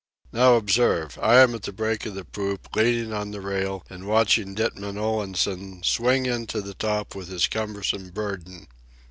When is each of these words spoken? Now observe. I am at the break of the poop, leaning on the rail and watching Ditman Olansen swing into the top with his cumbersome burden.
Now 0.31 0.55
observe. 0.55 1.19
I 1.21 1.35
am 1.41 1.53
at 1.53 1.61
the 1.61 1.71
break 1.71 2.07
of 2.07 2.15
the 2.15 2.25
poop, 2.25 2.75
leaning 2.75 3.13
on 3.13 3.29
the 3.29 3.39
rail 3.39 3.85
and 3.87 4.07
watching 4.07 4.55
Ditman 4.55 4.97
Olansen 4.97 5.83
swing 5.85 6.25
into 6.25 6.59
the 6.59 6.73
top 6.73 7.13
with 7.13 7.27
his 7.27 7.47
cumbersome 7.47 8.09
burden. 8.09 8.67